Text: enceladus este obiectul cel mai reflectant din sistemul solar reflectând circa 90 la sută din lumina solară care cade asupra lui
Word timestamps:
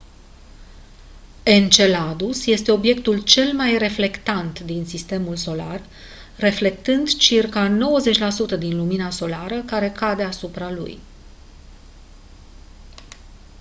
enceladus 1.43 2.45
este 2.45 2.71
obiectul 2.71 3.19
cel 3.21 3.53
mai 3.53 3.77
reflectant 3.77 4.59
din 4.59 4.85
sistemul 4.85 5.35
solar 5.35 5.81
reflectând 6.37 7.07
circa 7.07 7.67
90 7.67 8.17
la 8.17 8.29
sută 8.29 8.55
din 8.55 8.75
lumina 8.77 9.09
solară 9.09 9.61
care 9.63 9.91
cade 9.91 10.23
asupra 10.23 10.71
lui 10.71 10.99